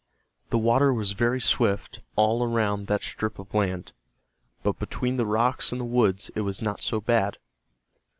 The 0.49 0.57
water 0.57 0.91
was 0.91 1.11
very 1.11 1.39
swift 1.39 2.01
all 2.15 2.41
around 2.43 2.87
that 2.87 3.03
strip 3.03 3.37
of 3.37 3.53
land, 3.53 3.93
but 4.63 4.79
between 4.79 5.17
the 5.17 5.27
rocks 5.27 5.71
and 5.71 5.79
the 5.79 5.85
woods 5.85 6.31
it 6.33 6.41
was 6.41 6.59
not 6.59 6.81
so 6.81 6.99
bad. 6.99 7.37